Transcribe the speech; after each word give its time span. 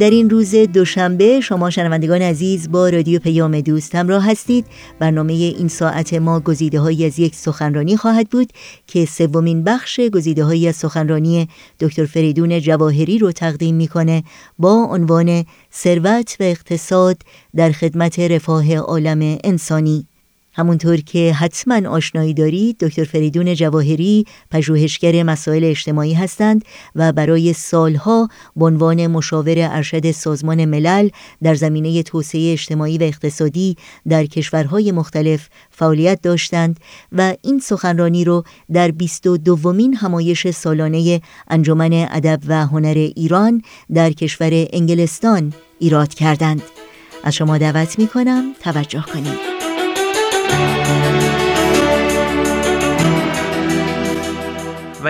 در 0.00 0.10
این 0.10 0.30
روز 0.30 0.54
دوشنبه 0.54 1.40
شما 1.40 1.70
شنوندگان 1.70 2.22
عزیز 2.22 2.70
با 2.70 2.88
رادیو 2.88 3.18
پیام 3.18 3.60
دوست 3.60 3.94
همراه 3.94 4.30
هستید. 4.30 4.66
برنامه 4.98 5.32
این 5.32 5.68
ساعت 5.68 6.14
ما 6.14 6.40
گزیده 6.40 6.80
های 6.80 7.06
از 7.06 7.18
یک 7.18 7.34
سخنرانی 7.34 7.96
خواهد 7.96 8.30
بود 8.30 8.52
که 8.86 9.04
سومین 9.04 9.64
بخش 9.64 10.00
گزیده 10.00 10.44
های 10.44 10.68
از 10.68 10.76
سخنرانی 10.76 11.48
دکتر 11.80 12.04
فریدون 12.04 12.60
جواهری 12.60 13.18
رو 13.18 13.32
تقدیم 13.32 13.74
می‌کنه 13.74 14.22
با 14.58 14.72
عنوان 14.72 15.44
ثروت 15.74 16.36
و 16.40 16.42
اقتصاد 16.42 17.16
در 17.56 17.72
خدمت 17.72 18.18
رفاه 18.18 18.76
عالم 18.76 19.38
انسانی. 19.44 20.09
همونطور 20.60 20.96
که 20.96 21.32
حتما 21.32 21.88
آشنایی 21.88 22.34
دارید 22.34 22.78
دکتر 22.78 23.04
فریدون 23.04 23.54
جواهری 23.54 24.26
پژوهشگر 24.50 25.22
مسائل 25.22 25.64
اجتماعی 25.64 26.14
هستند 26.14 26.64
و 26.96 27.12
برای 27.12 27.52
سالها 27.52 28.28
به 28.56 28.64
عنوان 28.64 29.06
مشاور 29.06 29.54
ارشد 29.58 30.10
سازمان 30.10 30.64
ملل 30.64 31.08
در 31.42 31.54
زمینه 31.54 32.02
توسعه 32.02 32.52
اجتماعی 32.52 32.98
و 32.98 33.02
اقتصادی 33.02 33.76
در 34.08 34.26
کشورهای 34.26 34.92
مختلف 34.92 35.48
فعالیت 35.70 36.22
داشتند 36.22 36.80
و 37.12 37.34
این 37.42 37.58
سخنرانی 37.58 38.24
رو 38.24 38.44
در 38.72 38.90
22 38.90 39.36
دومین 39.36 39.94
همایش 39.94 40.50
سالانه 40.50 41.20
انجمن 41.48 41.92
ادب 41.92 42.40
و 42.46 42.66
هنر 42.66 43.10
ایران 43.16 43.62
در 43.94 44.10
کشور 44.10 44.66
انگلستان 44.72 45.52
ایراد 45.78 46.14
کردند. 46.14 46.62
از 47.24 47.34
شما 47.34 47.58
دعوت 47.58 47.98
می 47.98 48.06
کنم 48.06 48.54
توجه 48.60 49.04
کنید. 49.14 49.49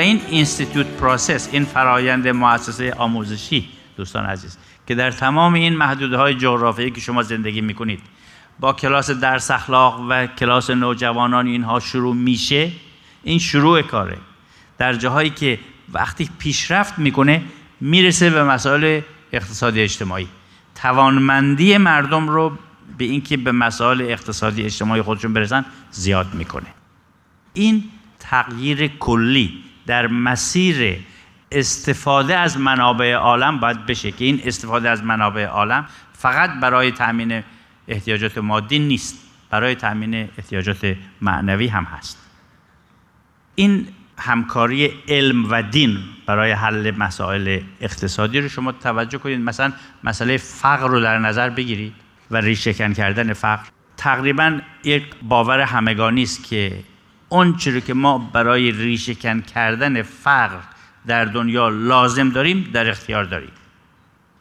این 0.01 0.20
institute 0.29 0.87
process 0.87 1.48
این 1.53 1.65
فرایند 1.65 2.29
مؤسسه 2.29 2.93
آموزشی 2.93 3.69
دوستان 3.97 4.25
عزیز 4.27 4.59
که 4.87 4.95
در 4.95 5.11
تمام 5.11 5.55
این 5.55 5.77
محدوده 5.77 6.17
های 6.17 6.34
جغرافیایی 6.34 6.91
که 6.91 7.01
شما 7.01 7.23
زندگی 7.23 7.61
می‌کنید 7.61 8.01
با 8.61 8.73
کلاس 8.73 9.11
درس 9.11 9.51
اخلاق 9.51 10.06
و 10.09 10.27
کلاس 10.27 10.71
نوجوانان 10.71 11.47
اینها 11.47 11.81
شروع 11.81 12.15
میشه 12.15 12.73
این 13.23 13.39
شروع 13.39 13.83
کاره. 13.83 14.19
در 14.78 14.95
جاهایی 14.95 15.31
که 15.31 15.59
وقتی 15.93 16.31
پیشرفت 16.39 16.98
می‌کنه 16.98 17.43
می‌رسه 17.81 18.31
به 18.31 18.45
مسائل 18.45 19.01
اقتصادی 19.33 19.81
اجتماعی. 19.81 20.28
توانمندی 20.75 21.77
مردم 21.77 22.28
رو 22.28 22.59
به 22.98 23.05
اینکه 23.05 23.37
به 23.37 23.53
مسائل 23.53 24.01
اقتصادی 24.01 24.62
اجتماعی 24.62 25.03
خودشون 25.03 25.33
برسن 25.33 25.65
زیاد 25.91 26.34
می‌کنه. 26.34 26.67
این 27.55 27.84
تغییر 28.19 28.87
کلی 28.87 29.65
در 29.91 30.07
مسیر 30.07 30.99
استفاده 31.53 32.37
از 32.37 32.59
منابع 32.59 33.13
عالم 33.15 33.61
باید 33.61 33.87
بشه 33.87 34.11
که 34.11 34.25
این 34.25 34.41
استفاده 34.45 34.91
از 34.91 35.05
منابع 35.05 35.45
عالم 35.45 35.87
فقط 36.13 36.51
برای 36.61 36.91
تامین 36.91 37.43
احتیاجات 37.89 38.39
مادی 38.39 38.79
نیست 38.79 39.19
برای 39.51 39.75
تامین 39.75 40.15
احتیاجات 40.15 40.97
معنوی 41.21 41.67
هم 41.67 41.85
هست. 41.85 42.19
این 43.55 43.89
همکاری 44.19 44.93
علم 45.09 45.51
و 45.51 45.63
دین 45.63 45.99
برای 46.27 46.53
حل 46.53 46.91
مسائل 46.91 47.61
اقتصادی 47.81 48.41
رو 48.41 48.49
شما 48.49 48.73
توجه 48.73 49.19
کنید. 49.19 49.41
مثلا 49.41 49.73
مسئله 50.05 50.37
فقر 50.37 50.89
رو 50.89 51.01
در 51.01 51.19
نظر 51.19 51.51
بگیرید 51.51 51.95
و 52.31 52.37
ریشهکن 52.37 52.93
کردن 52.93 53.33
فقر. 53.33 53.67
تقریبا 53.97 54.61
یک 54.85 55.05
باور 55.23 55.61
همگانی 55.61 56.23
است 56.23 56.45
که 56.45 56.85
اون 57.33 57.56
چیزی 57.56 57.81
که 57.81 57.95
ما 57.95 58.19
برای 58.19 58.73
ریشهکن 58.73 59.41
کردن 59.41 60.03
فقر 60.03 60.59
در 61.06 61.25
دنیا 61.25 61.69
لازم 61.69 62.31
داریم 62.31 62.71
در 62.72 62.91
اختیار 62.91 63.25
داریم. 63.25 63.53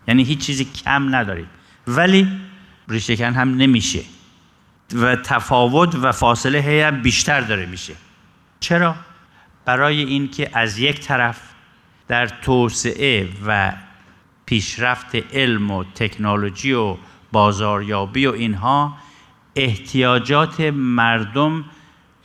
یعنی 0.08 0.24
هیچ 0.24 0.40
چیزی 0.40 0.66
کم 0.66 1.16
نداریم. 1.16 1.50
ولی 1.88 2.28
ریشهکن 2.88 3.34
هم 3.34 3.56
نمیشه. 3.56 4.02
و 4.96 5.16
تفاوت 5.16 5.96
و 5.96 6.12
فاصله 6.12 6.86
هم 6.88 7.02
بیشتر 7.02 7.41
داره 7.41 7.66
میشه. 7.66 7.94
چرا؟ 8.59 8.96
برای 9.66 10.03
اینکه 10.03 10.50
از 10.53 10.78
یک 10.78 11.00
طرف 11.00 11.41
در 12.08 12.28
توسعه 12.28 13.30
و 13.47 13.74
پیشرفت 14.46 15.16
علم 15.16 15.72
و 15.72 15.84
تکنولوژی 15.84 16.74
و 16.74 16.97
بازاریابی 17.31 18.25
و 18.25 18.31
اینها 18.31 18.97
احتیاجات 19.56 20.62
مردم 20.74 21.66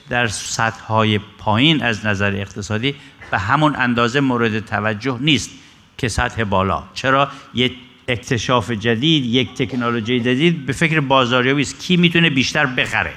در 0.09 0.27
سطح 0.27 1.19
پایین 1.39 1.83
از 1.83 2.07
نظر 2.07 2.35
اقتصادی 2.37 2.95
به 3.31 3.39
همون 3.39 3.77
اندازه 3.77 4.21
مورد 4.21 4.59
توجه 4.59 5.19
نیست 5.21 5.51
که 5.99 6.09
سطح 6.09 6.45
بالا. 6.45 6.83
چرا؟ 6.95 7.29
یک 7.55 7.73
اکتشاف 8.09 8.71
جدید 8.71 9.25
یک 9.25 9.55
تکنولوژی 9.55 10.21
جدید 10.21 10.67
به 10.67 10.73
فکر 10.73 11.01
بازاریابی 11.01 11.63
است. 11.63 11.81
کی 11.81 11.97
می‌تونه 11.97 12.31
بیشتر 12.31 12.67
بخره؟ 12.67 13.13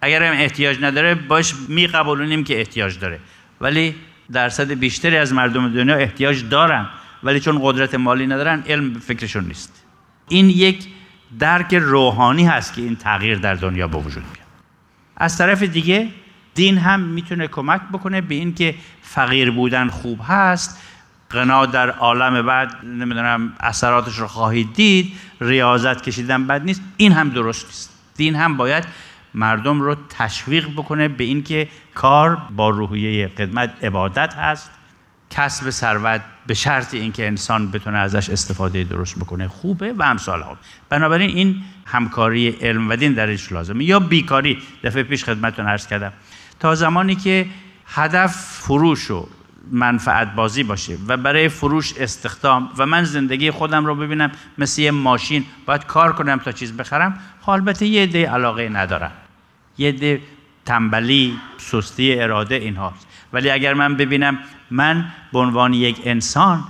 اگر 0.00 0.22
هم 0.22 0.40
احتیاج 0.40 0.78
نداره 0.80 1.14
باش 1.14 1.54
میقبولونیم 1.68 2.44
که 2.44 2.58
احتیاج 2.58 2.98
داره. 2.98 3.18
ولی 3.60 3.94
درصد 4.32 4.72
بیشتری 4.72 5.16
از 5.16 5.32
مردم 5.32 5.72
دنیا 5.72 5.96
احتیاج 5.96 6.48
دارن 6.48 6.86
ولی 7.22 7.40
چون 7.40 7.58
قدرت 7.62 7.94
مالی 7.94 8.26
ندارن 8.26 8.62
علم 8.66 8.92
به 8.92 9.00
فکرشون 9.00 9.44
نیست. 9.44 9.84
این 10.28 10.50
یک 10.50 10.86
درک 11.38 11.74
روحانی 11.74 12.44
هست 12.44 12.74
که 12.74 12.82
این 12.82 12.96
تغییر 12.96 13.38
در 13.38 13.54
دنیا 13.54 13.88
به 13.88 13.98
وجود 13.98 14.22
بیاد 14.32 14.45
از 15.16 15.38
طرف 15.38 15.62
دیگه 15.62 16.08
دین 16.54 16.78
هم 16.78 17.00
می‌تونه 17.00 17.48
کمک 17.48 17.80
بکنه 17.92 18.20
به 18.20 18.34
اینکه 18.34 18.74
فقیر 19.02 19.50
بودن 19.50 19.88
خوب 19.88 20.20
هست. 20.28 20.82
غنا 21.30 21.66
در 21.66 21.90
عالم 21.90 22.46
بعد 22.46 22.84
نمی‌دونم 22.84 23.52
اثراتش 23.60 24.18
رو 24.18 24.26
خواهید 24.26 24.74
دید 24.74 25.12
ریاضت 25.40 26.02
کشیدن 26.02 26.46
بد 26.46 26.64
نیست. 26.64 26.82
این 26.96 27.12
هم 27.12 27.28
درست 27.28 27.66
نیست. 27.66 27.90
دین 28.16 28.34
هم 28.34 28.56
باید 28.56 28.84
مردم 29.34 29.80
رو 29.80 29.96
تشویق 30.08 30.68
بکنه 30.68 31.08
به 31.08 31.24
اینکه 31.24 31.68
کار 31.94 32.38
با 32.56 32.70
روحیه 32.70 33.30
خدمت 33.38 33.84
عبادت 33.84 34.34
هست. 34.34 34.70
کسب 35.30 35.70
ثروت 35.70 36.20
به 36.46 36.54
شرط 36.54 36.94
اینکه 36.94 37.26
انسان 37.26 37.70
بتونه 37.70 37.98
ازش 37.98 38.30
استفاده 38.30 38.84
درست 38.84 39.18
بکنه 39.18 39.48
خوبه 39.48 39.92
و 39.92 40.02
امثال 40.02 40.42
ها. 40.42 40.56
بنابراین 40.88 41.36
این 41.36 41.62
همکاری 41.84 42.48
علم 42.48 42.90
و 42.90 42.96
دین 42.96 43.12
درش 43.12 43.52
لازمه. 43.52 43.84
یا 43.84 44.00
بیکاری 44.00 44.62
دفعه 44.84 45.02
پیش 45.02 45.24
خدمتتون 45.24 45.66
عرض 45.66 45.86
کردم. 45.86 46.12
تا 46.60 46.74
زمانی 46.74 47.14
که 47.14 47.46
هدف 47.86 48.36
فروش 48.36 49.10
و 49.10 49.28
منفعت 49.70 50.34
بازی 50.34 50.62
باشه 50.62 50.98
و 51.08 51.16
برای 51.16 51.48
فروش 51.48 51.92
استخدام 51.98 52.70
و 52.78 52.86
من 52.86 53.04
زندگی 53.04 53.50
خودم 53.50 53.86
رو 53.86 53.94
ببینم 53.94 54.32
مثل 54.58 54.82
یه 54.82 54.90
ماشین 54.90 55.44
باید 55.66 55.86
کار 55.86 56.12
کنم 56.12 56.38
تا 56.38 56.52
چیز 56.52 56.72
بخرم 56.72 57.18
خب 57.40 57.50
البته 57.50 57.86
یه 57.86 58.06
ده 58.06 58.30
علاقه 58.30 58.68
ندارم 58.68 59.12
یه 59.78 59.92
ده 59.92 60.20
تنبلی 60.66 61.38
سستی 61.58 62.20
اراده 62.20 62.54
اینهاست. 62.54 63.05
ولی 63.32 63.50
اگر 63.50 63.74
من 63.74 63.96
ببینم 63.96 64.38
من 64.70 65.12
به 65.32 65.38
عنوان 65.38 65.74
یک 65.74 66.00
انسان 66.04 66.64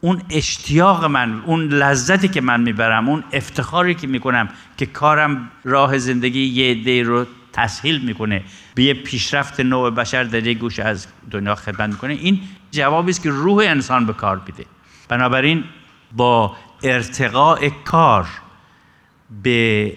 اون 0.00 0.22
اشتیاق 0.30 1.04
من 1.04 1.42
اون 1.46 1.68
لذتی 1.68 2.28
که 2.28 2.40
من 2.40 2.60
می‌برم 2.60 3.08
اون 3.08 3.24
افتخاری 3.32 3.94
که 3.94 4.06
می‌کنم 4.06 4.48
که 4.76 4.86
کارم 4.86 5.50
راه 5.64 5.98
زندگی 5.98 6.44
یه 6.44 6.74
دی 6.74 7.02
رو 7.02 7.26
تسهیل 7.52 8.00
می‌کنه 8.00 8.42
به 8.74 8.82
یه 8.82 8.94
پیشرفت 8.94 9.60
نوع 9.60 9.90
بشر 9.90 10.24
در 10.24 10.46
یک 10.46 10.58
گوش 10.58 10.78
از 10.78 11.06
دنیا 11.30 11.54
خدمت 11.54 11.90
می‌کنه 11.90 12.12
این 12.12 12.40
جوابی 12.70 13.10
است 13.10 13.22
که 13.22 13.30
روح 13.30 13.64
انسان 13.64 14.06
به 14.06 14.12
کار 14.12 14.38
بیده 14.38 14.64
بنابراین 15.08 15.64
با 16.12 16.56
ارتقاء 16.82 17.68
کار 17.84 18.26
به 19.42 19.92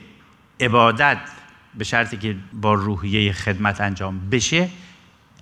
عبادت 0.59 1.17
به 1.77 1.83
شرطی 1.83 2.17
که 2.17 2.35
با 2.53 2.73
روحیه 2.73 3.33
خدمت 3.33 3.81
انجام 3.81 4.29
بشه 4.29 4.69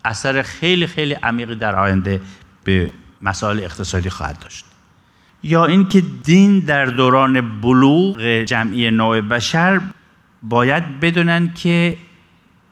اثر 0.05 0.41
خیلی 0.41 0.88
خیلی 0.88 1.13
عمیقی 1.13 1.55
در 1.55 1.75
آینده 1.75 2.21
به 2.63 2.91
مسائل 3.21 3.59
اقتصادی 3.59 4.09
خواهد 4.09 4.39
داشت. 4.39 4.65
یا 5.44 5.65
اینکه 5.65 6.01
دین 6.01 6.59
در 6.59 6.85
دوران 6.85 7.61
بلوغ 7.61 8.21
جمعی 8.21 8.91
نوع 8.91 9.21
بشر 9.21 9.81
باید 10.44 10.99
بدونن 10.99 11.53
که 11.53 11.97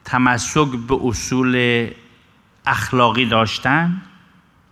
تمسک 0.06 0.68
به 0.88 0.98
اصول 1.04 1.88
اخلاقی 2.66 3.26
داشتن 3.26 4.02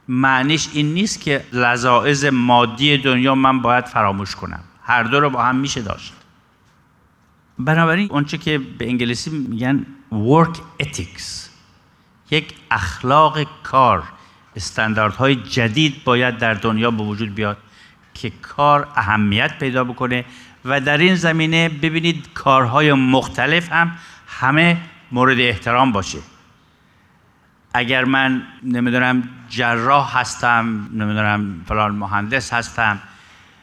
معنیش 0.08 0.70
این 0.74 0.94
نیست 0.94 1.22
که 1.22 1.44
لذاعز 1.54 2.26
مادی 2.26 2.98
دنیا 2.98 3.36
من 3.36 3.62
باید 3.62 3.86
فراموش 3.86 4.36
کنم. 4.36 4.64
هر 4.84 5.04
دو 5.04 5.20
رو 5.20 5.30
با 5.30 5.44
هم 5.44 5.56
میشه 5.56 5.82
داشت. 5.82 6.14
بنابراین 7.60 8.12
اونچه 8.12 8.38
که 8.38 8.58
به 8.58 8.88
انگلیسی 8.88 9.30
میگن 9.30 9.86
work 10.12 10.84
ethics. 10.84 11.53
یک 12.34 12.54
اخلاق 12.72 13.40
کار. 13.64 14.04
استانداردهای 14.56 15.36
جدید 15.36 16.04
باید 16.04 16.38
در 16.38 16.54
دنیا 16.54 16.92
به 16.92 17.04
وجود 17.04 17.36
بیاد 17.36 17.58
که 18.14 18.30
کار 18.30 18.88
اهمیت 18.96 19.60
پیدا 19.60 19.84
بکنه 19.84 20.26
و 20.66 20.82
در 20.82 20.98
این 20.98 21.16
زمینه 21.16 21.70
ببینید 21.70 22.34
کارهای 22.34 22.94
مختلف 22.94 23.72
هم 23.72 23.92
همه 24.28 24.78
مورد 25.12 25.40
احترام 25.40 25.92
باشه. 25.92 26.18
اگر 27.74 28.06
من 28.06 28.44
نمی‌دونم 28.64 29.30
جراح 29.50 30.18
هستم 30.20 30.90
نمی‌دونم 30.94 31.64
فلان 31.68 31.96
مهندس 31.96 32.54
هستم 32.54 33.00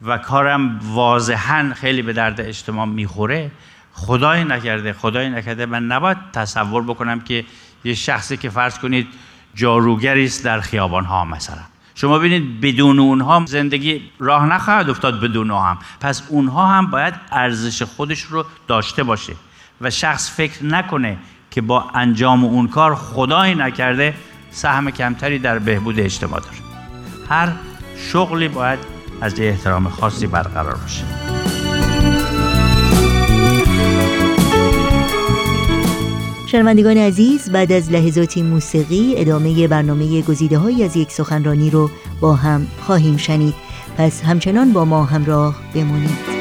و 0.02 0.18
کارم 0.18 0.80
واضحا 0.82 1.72
خیلی 1.76 2.02
به 2.02 2.12
درد 2.12 2.40
اجتماع 2.40 2.86
می‌خوره 2.86 3.50
خدای 3.92 4.44
نکرده 4.44 4.92
خدای 4.92 5.30
نکرده 5.30 5.66
من 5.66 5.86
نباید 5.86 6.18
تصور 6.32 6.82
بکنم 6.82 7.20
که 7.20 7.44
یه 7.84 7.94
شخصی 7.94 8.36
که 8.36 8.50
فرض 8.50 8.78
کنید 8.78 9.08
جاروگری 9.54 10.24
است 10.24 10.44
در 10.44 10.60
خیابان 10.60 11.04
ها 11.04 11.24
مثلا. 11.24 11.62
شما 11.94 12.18
ببینید 12.18 12.60
بدون 12.60 12.98
اونها 12.98 13.44
زندگی 13.46 14.02
راه 14.18 14.46
نخواهد 14.46 14.90
افتاد 14.90 15.20
بدون 15.20 15.50
هم. 15.50 15.78
پس 16.00 16.22
اونها 16.28 16.66
هم 16.66 16.86
باید 16.86 17.14
ارزش 17.32 17.82
خودش 17.82 18.22
رو 18.22 18.44
داشته 18.68 19.02
باشه 19.02 19.32
و 19.80 19.90
شخص 19.90 20.36
فکر 20.36 20.64
نکنه 20.64 21.18
که 21.50 21.60
با 21.60 21.90
انجام 21.94 22.44
اون 22.44 22.68
کار 22.68 22.94
خدایی 22.94 23.54
نکرده 23.54 24.14
سهم 24.50 24.90
کمتری 24.90 25.38
در 25.38 25.58
بهبود 25.58 26.00
اجتماع 26.00 26.40
داره. 26.40 26.56
هر 27.28 27.52
شغلی 27.96 28.48
باید 28.48 28.78
از 29.20 29.40
احترام 29.40 29.88
خاصی 29.88 30.26
برقرار 30.26 30.74
باشه. 30.74 31.29
شنوندگان 36.52 36.96
عزیز 36.96 37.50
بعد 37.50 37.72
از 37.72 37.92
لحظاتی 37.92 38.42
موسیقی 38.42 39.14
ادامه 39.16 39.68
برنامه 39.68 40.22
گزیده 40.22 40.58
های 40.58 40.84
از 40.84 40.96
یک 40.96 41.12
سخنرانی 41.12 41.70
رو 41.70 41.90
با 42.20 42.34
هم 42.34 42.66
خواهیم 42.80 43.16
شنید. 43.16 43.54
پس 43.96 44.22
همچنان 44.22 44.72
با 44.72 44.84
ما 44.84 45.04
همراه 45.04 45.56
بمونید 45.74 46.40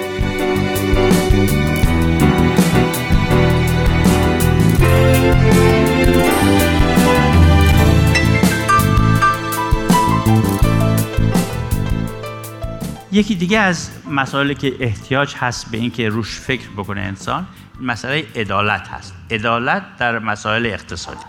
یکی 13.12 13.36
دیگه 13.36 13.60
از 13.60 13.90
مسائلی 14.12 14.56
که 14.56 14.74
احتیاج 14.80 15.36
هست 15.38 15.72
به 15.72 15.78
اینکه 15.78 16.10
روش 16.10 16.40
فکر 16.40 16.70
بکنه 16.78 17.02
انسان 17.02 17.48
مسئله 17.82 18.28
عدالت 18.36 18.88
هست. 18.88 19.16
عدالت 19.32 19.98
در 19.98 20.20
مسائل 20.20 20.66
اقتصادی. 20.66 21.26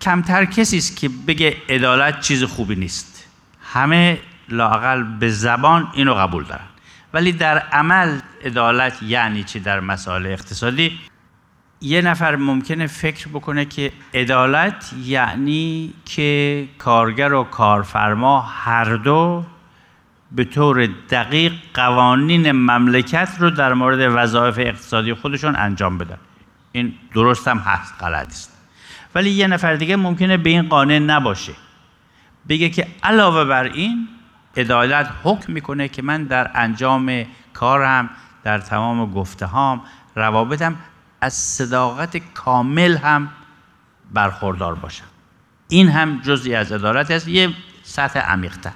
کمتر 0.00 0.44
کسی 0.44 0.78
است 0.78 0.96
که 0.96 1.10
بگه 1.26 1.56
عدالت 1.68 2.20
چیز 2.20 2.44
خوبی 2.44 2.76
نیست. 2.76 3.28
همه 3.72 4.18
لاقل 4.48 5.02
به 5.02 5.30
زبان 5.30 5.88
اینو 5.92 6.14
قبول 6.14 6.44
دارن. 6.44 6.68
ولی 7.14 7.32
در 7.32 7.58
عمل 7.58 8.20
عدالت 8.44 9.02
یعنی 9.02 9.44
چی 9.44 9.60
در 9.60 9.80
مسائل 9.80 10.26
اقتصادی؟ 10.26 10.98
یه 11.80 12.02
نفر 12.02 12.36
ممکنه 12.36 12.86
فکر 12.86 13.28
بکنه 13.28 13.64
که 13.64 13.92
عدالت 14.14 14.90
یعنی 15.04 15.94
که 16.04 16.68
کارگر 16.78 17.32
و 17.32 17.44
کارفرما 17.44 18.40
هر 18.40 18.96
دو 18.96 19.44
به 20.36 20.44
طور 20.44 20.86
دقیق 20.86 21.52
قوانین 21.74 22.52
مملکت 22.52 23.36
رو 23.38 23.50
در 23.50 23.74
مورد 23.74 24.12
وظایف 24.14 24.58
اقتصادی 24.58 25.14
خودشون 25.14 25.56
انجام 25.56 25.98
بدن. 25.98 26.18
این 26.72 26.94
درست 27.14 27.48
هم 27.48 27.58
هست 27.58 27.94
غلط 28.00 28.26
است. 28.26 28.52
ولی 29.14 29.30
یه 29.30 29.46
نفر 29.46 29.74
دیگه 29.74 29.96
ممکنه 29.96 30.36
به 30.36 30.50
این 30.50 30.68
قانع 30.68 30.98
نباشه. 30.98 31.52
بگه 32.48 32.68
که 32.68 32.86
علاوه 33.02 33.44
بر 33.44 33.64
این 33.64 34.08
عدالت 34.56 35.10
حکم 35.22 35.52
می‌کنه 35.52 35.88
که 35.88 36.02
من 36.02 36.24
در 36.24 36.50
انجام 36.54 37.24
کارم 37.52 38.10
در 38.44 38.58
تمام 38.58 39.12
گفته 39.12 39.46
هام 39.46 39.82
روابطم 40.16 40.76
از 41.20 41.34
صداقت 41.34 42.16
کامل 42.34 42.96
هم 42.96 43.28
برخوردار 44.12 44.74
باشم. 44.74 45.04
این 45.68 45.88
هم 45.88 46.20
جزئی 46.20 46.54
از 46.54 46.72
عدالت 46.72 47.10
است 47.10 47.28
یه 47.28 47.50
سطح 47.82 48.18
عمیقتر. 48.18 48.72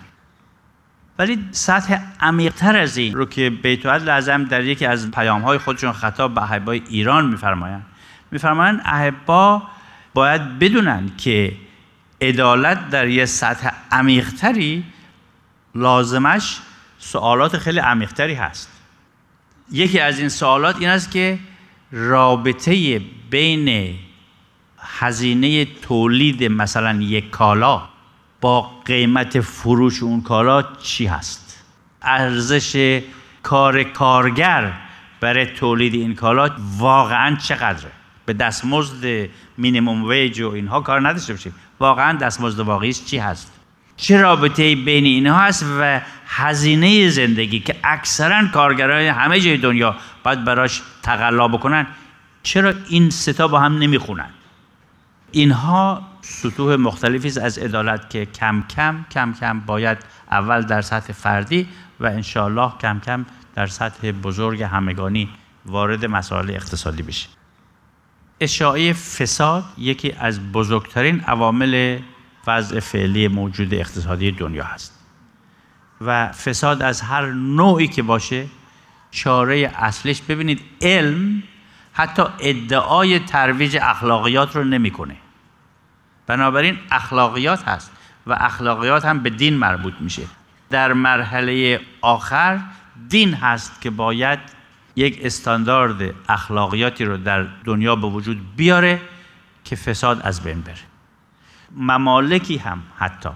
ولی 1.19 1.49
سطح 1.51 1.99
عمیقتر 2.21 2.77
از 2.77 2.97
این 2.97 3.15
رو 3.15 3.27
که 3.27 3.51
بیت 3.51 3.87
لازم 3.87 4.45
در 4.45 4.65
یکی 4.65 4.87
از 4.87 5.11
پیام 5.11 5.43
های 5.43 5.59
خودشون 5.59 5.93
خطاب 5.93 6.35
به 6.35 6.43
احبای 6.43 6.83
ایران 6.89 7.27
میفرمایند. 7.27 7.87
میفرمایند 8.31 8.83
احبا 8.85 9.63
باید 10.15 10.59
بدونن 10.59 11.11
که 11.17 11.53
عدالت 12.21 12.91
در 12.91 13.09
یه 13.09 13.27
سطح 13.27 13.71
عمیقتری 13.93 14.85
لازمش 15.75 16.59
سوالات 16.99 17.59
خیلی 17.59 17.79
عمیقتری 17.79 18.35
هست. 18.35 18.71
یکی 19.73 20.01
از 20.01 20.19
این 20.19 20.29
سوالات 20.29 20.77
این 20.77 20.89
است 20.89 21.11
که 21.11 21.39
رابطه 21.93 23.01
بین 23.31 23.95
هزینه 24.79 25.65
تولید 25.65 26.45
مثلا 26.45 27.01
یک 27.01 27.31
کالا 27.31 27.89
با 28.41 28.71
قیمت 28.85 29.41
فروش 29.41 30.03
اون 30.03 30.21
کالا 30.21 30.62
چی 30.83 31.06
هست؟ 31.06 31.65
ارزش 32.03 33.00
کار 33.43 33.83
کارگر 33.83 34.73
برای 35.21 35.47
تولید 35.47 35.94
این 35.94 36.15
کالا 36.15 36.50
واقعا 36.79 37.37
چقدره؟ 37.37 37.91
به 38.27 38.33
دستمزد 38.33 39.29
مینیموم 39.59 40.05
ویج 40.05 40.41
و 40.41 40.50
اینها 40.50 40.81
کار 40.81 41.09
نداشته 41.09 41.33
باشیم. 41.33 41.55
واقعا 41.81 42.19
دستمزد 42.19 42.61
واقعیش 42.61 43.05
چی 43.05 43.19
هست؟ 43.19 43.53
چه 43.97 44.21
رابطه 44.21 44.75
بین 44.75 45.05
اینها 45.05 45.38
هست 45.38 45.65
و 45.81 46.00
هزینه 46.27 47.09
زندگی 47.09 47.61
که 47.61 47.77
اکثرا 47.85 48.47
کارگرای 48.49 49.09
همه 49.09 49.41
جای 49.41 49.56
دنیا 49.56 49.97
باید 50.25 50.44
براش 50.44 50.83
تقلا 51.03 51.49
بکنن؟ 51.49 51.87
چرا 52.43 52.75
این 52.88 53.11
ستا 53.11 53.49
با 53.49 53.61
هم 53.61 53.79
نمی‌خونن؟ 53.79 54.31
اینها 55.37 56.03
سطوح 56.21 56.77
مختلفی 56.77 57.41
از 57.41 57.59
عدالت 57.59 58.11
که 58.11 58.27
کم 58.27 58.65
کم 58.77 59.05
کم 59.11 59.33
کم 59.41 59.61
باید 59.61 59.99
اول 60.31 60.62
در 60.62 60.83
سطح 60.83 61.12
فردی 61.12 61.69
و 62.00 62.06
انشاءالله 62.06 62.73
کم 62.81 63.00
کم 63.00 63.27
در 63.55 63.67
سطح 63.67 64.11
بزرگ 64.11 64.62
همگانی 64.62 65.29
وارد 65.67 66.05
مسائل 66.06 66.50
اقتصادی 66.50 67.03
بشه 67.03 67.29
اشاعه 68.41 68.93
فساد 68.93 69.65
یکی 69.79 70.12
از 70.12 70.53
بزرگترین 70.53 71.21
عوامل 71.21 71.99
وضع 72.47 72.81
فعلی 72.81 73.29
موجود 73.29 73.75
اقتصادی 73.75 74.31
دنیا 74.31 74.65
هست 74.65 75.00
و 76.00 76.33
فساد 76.33 76.83
از 76.83 77.00
هر 77.00 77.27
نوعی 77.33 77.88
که 77.88 78.03
باشه 78.03 78.47
چاره 79.11 79.73
اصلش 79.77 80.23
ببینید 80.23 80.61
علم 80.81 81.43
حتی 81.93 82.23
ادعای 82.40 83.19
ترویج 83.19 83.78
اخلاقیات 83.83 84.57
رو 84.57 84.64
نمی‌کنه. 84.64 85.16
بنابراین 86.26 86.78
اخلاقیات 86.90 87.68
هست 87.68 87.92
و 88.26 88.37
اخلاقیات 88.40 89.04
هم 89.04 89.18
به 89.18 89.30
دین 89.30 89.56
مربوط 89.56 89.95
میشه. 90.00 90.23
در 90.71 90.92
مرحله 90.92 91.80
آخر 92.00 92.61
دین 93.09 93.35
هست 93.35 93.80
که 93.80 93.90
باید 93.90 94.38
یک 94.97 95.21
استاندارد 95.23 96.14
اخلاقیاتی 96.28 97.04
رو 97.04 97.16
در 97.16 97.47
دنیا 97.64 97.97
به 97.97 98.06
وجود 98.06 98.56
بیاره 98.56 99.00
که 99.64 99.76
فساد 99.76 100.21
از 100.23 100.42
بین 100.42 100.61
بره. 100.61 100.75
ممالکی 101.76 102.56
هم 102.56 102.83
حتی 102.99 103.28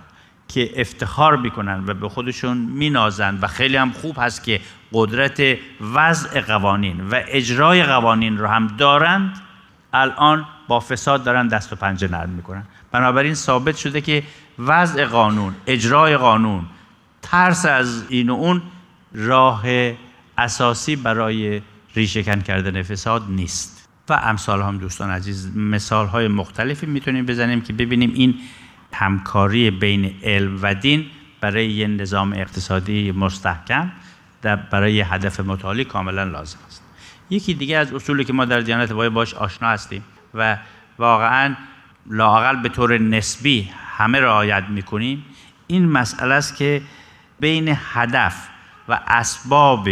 که 0.48 0.80
افتخار 0.80 1.36
می‌کنن 1.36 1.84
و 1.86 1.94
به 1.94 2.08
خودشون 2.08 2.56
مینازند 2.56 3.42
و 3.42 3.46
خیلی 3.46 3.76
هم 3.76 3.92
خوب 3.92 4.16
هست 4.18 4.44
که 4.44 4.60
قدرت 4.92 5.58
وضع 5.80 6.40
قوانین 6.40 7.00
و 7.00 7.20
اجرای 7.28 7.82
قوانین 7.82 8.38
رو 8.38 8.46
هم 8.46 8.66
دارند 8.66 9.40
الان 9.92 10.46
با 10.70 10.80
فساد 10.80 11.24
دارن 11.24 11.48
دست 11.48 11.72
و 11.72 11.76
پنجه 11.76 12.08
نرم 12.08 12.28
می‌کنن. 12.28 12.62
بنابراین 12.92 13.34
ثابت 13.34 13.76
شده 13.76 14.00
که 14.00 14.22
وضع 14.58 15.04
قانون 15.04 15.54
اجرای 15.66 16.16
قانون 16.16 16.66
ترس 17.22 17.66
از 17.66 18.04
این 18.08 18.30
و 18.30 18.34
اون 18.34 18.62
راه 19.14 19.62
اساسی 20.38 20.96
برای 20.96 21.62
ریشهکن 21.94 22.40
کردن 22.40 22.82
فساد 22.82 23.22
نیست. 23.28 23.88
و 24.08 24.12
امثال 24.12 24.62
هم 24.62 24.78
دوستان 24.78 25.10
عزیز 25.10 25.56
مثال 25.56 26.06
های 26.06 26.28
مختلفی 26.28 26.86
می‌تونیم 26.86 27.26
بزنیم 27.26 27.60
که 27.60 27.72
ببینیم 27.72 28.12
این 28.14 28.34
همکاری 28.92 29.70
بین 29.70 30.14
علم 30.22 30.58
و 30.62 30.74
دین 30.74 31.06
برای 31.40 31.70
یه 31.70 31.86
نظام 31.86 32.32
اقتصادی 32.32 33.12
مستحکم 33.12 33.92
در 34.42 34.56
برای 34.56 35.00
هدف 35.00 35.40
متعالی 35.40 35.84
کاملا 35.84 36.24
لازم 36.24 36.58
است. 36.66 36.82
یکی 37.30 37.54
دیگه 37.54 37.76
از 37.76 37.92
اصولی 37.92 38.24
که 38.24 38.32
ما 38.32 38.44
در 38.44 38.60
دیانت 38.60 38.92
باید 38.92 39.12
باش 39.12 39.34
آشنا 39.34 39.68
هستیم 39.68 40.04
و 40.34 40.58
واقعا 40.98 41.54
لاقل 42.06 42.56
به 42.56 42.68
طور 42.68 42.98
نسبی 42.98 43.70
همه 43.96 44.20
رعایت 44.20 44.64
می‌کنیم. 44.68 45.24
این 45.66 45.88
مسئله 45.88 46.34
است 46.34 46.56
که 46.56 46.82
بین 47.40 47.76
هدف 47.92 48.48
و 48.88 49.00
اسباب 49.06 49.88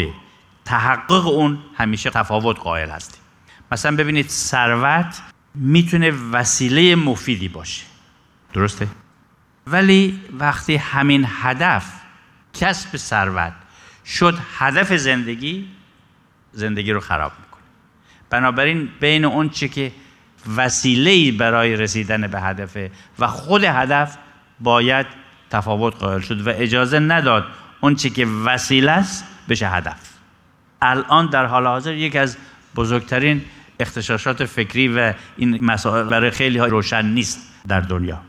تحقق 0.64 1.26
اون 1.26 1.58
همیشه 1.76 2.10
تفاوت 2.10 2.58
قائل 2.58 2.90
هستیم. 2.90 3.20
مثلا 3.72 3.96
ببینید 3.96 4.28
ثروت 4.28 5.22
می‌تونه 5.54 6.10
وسیله 6.10 6.94
مفیدی 6.94 7.48
باشه. 7.48 7.84
درسته؟ 8.52 8.88
ولی 9.66 10.20
وقتی 10.38 10.76
همین 10.76 11.26
هدف 11.42 11.92
کسب 12.54 12.96
ثروت 12.96 13.52
شد 14.06 14.38
هدف 14.58 14.92
زندگی 14.92 15.68
زندگی 16.52 16.92
رو 16.92 17.00
خراب 17.00 17.32
می‌کنه. 17.40 17.62
بنابراین 18.30 18.88
بین 19.00 19.24
اون 19.24 19.48
چی 19.48 19.68
که 19.68 19.92
وسیله 20.56 21.32
برای 21.32 21.76
رسیدن 21.76 22.26
به 22.26 22.40
هدف 22.40 22.76
و 23.18 23.26
خود 23.26 23.64
هدف 23.64 24.16
باید 24.60 25.06
تفاوت 25.50 25.96
قائل 25.96 26.20
شد 26.20 26.46
و 26.46 26.50
اجازه 26.50 26.98
نداد 26.98 27.44
اون 27.80 27.94
چی 27.94 28.10
که 28.10 28.26
وسیله 28.44 28.92
است 28.92 29.24
بشه 29.48 29.68
هدف. 29.68 29.96
الان 30.82 31.26
در 31.26 31.46
حال 31.46 31.66
حاضر 31.66 31.94
یکی 31.94 32.18
از 32.18 32.36
بزرگترین 32.76 33.44
اختشاشات 33.80 34.44
فکری 34.44 34.88
و 34.88 35.14
این 35.36 35.64
مسائل 35.64 36.04
برای 36.04 36.30
خیلی 36.30 36.58
ها 36.58 36.66
روشن 36.66 37.06
نیست 37.06 37.54
در 37.68 37.80
دنیا. 37.80 38.20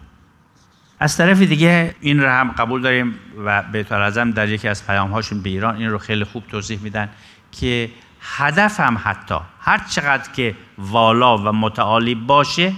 از 0.99 1.17
طرف 1.17 1.41
دیگه 1.41 1.95
این 1.99 2.21
رو 2.21 2.29
هم 2.29 2.51
قبول 2.51 2.81
داریم 2.81 3.15
و 3.45 3.63
به 3.71 3.85
اعظم 3.91 4.31
در 4.31 4.49
یکی 4.49 4.67
از 4.67 4.87
پیام 4.87 5.11
هاشون 5.11 5.41
به 5.41 5.49
ایران 5.49 5.75
این 5.75 5.89
رو 5.89 5.97
خیلی 5.97 6.23
خوب 6.23 6.43
توضیح 6.47 6.79
میدن 6.83 7.09
که 7.51 7.89
هدف 8.21 8.79
هم 8.79 9.01
حتی 9.03 9.35
هر 9.59 9.81
چقدر 9.89 10.31
که 10.31 10.55
والا 10.77 11.37
و 11.37 11.41
متعالی 11.41 12.15
باشه 12.15 12.73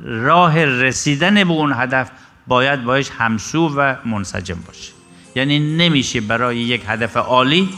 راه 0.00 0.64
رسیدن 0.64 1.44
به 1.44 1.52
اون 1.52 1.72
هدف 1.72 2.10
باید 2.46 2.84
باش 2.84 3.10
همسو 3.10 3.68
و 3.76 3.94
منسجم 4.04 4.58
باشه. 4.66 4.92
یعنی 5.34 5.76
نمیشه 5.76 6.20
برای 6.20 6.58
یک 6.58 6.82
هدف 6.86 7.16
عالی 7.16 7.68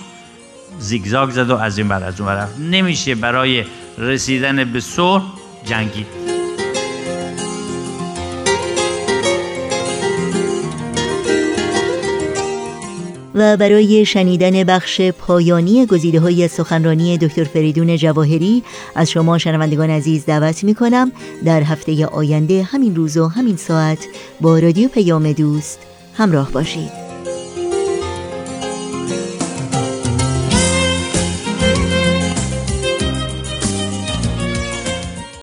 زیگزاگ 0.79 1.31
زد 1.31 1.51
و 1.51 1.57
از 1.57 1.79
این 1.79 1.89
بر 1.89 2.05
از 2.05 2.21
اون 2.21 2.31
رفت. 2.31 2.59
نمیشه 2.59 3.15
برای 3.15 3.65
رسیدن 3.99 4.73
به 4.73 4.81
صلح 4.81 5.23
جنگید. 5.65 6.24
و 13.35 13.57
برای 13.57 14.05
شنیدن 14.05 14.65
بخش 14.65 15.01
پایانی 15.01 15.87
گزیده 15.87 16.21
های 16.21 16.49
سخنرانی 16.49 17.19
دکتر 17.19 17.45
فریدون 17.45 17.97
جواهری 17.97 18.63
از 18.95 19.11
شما 19.11 19.39
شنوندگان 19.39 19.91
عزیز 19.91 20.27
دعوت 20.27 20.65
می 20.65 20.75
کنم 20.75 21.13
در 21.45 21.63
هفته 21.63 22.07
آینده 22.07 22.63
همین 22.63 22.97
روز 22.97 23.17
و 23.17 23.29
همین 23.29 23.57
ساعت 23.57 24.07
با 24.41 24.59
رادیو 24.59 24.89
پیام 24.89 25.33
دوست 25.33 25.79
همراه 26.17 26.53
باشید. 26.53 27.04